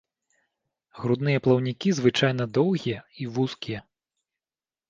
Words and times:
Грудныя 1.01 1.41
плаўнікі 1.47 1.93
звычайна 1.99 2.43
доўгія 2.57 2.99
і 3.25 3.31
вузкія. 3.37 3.79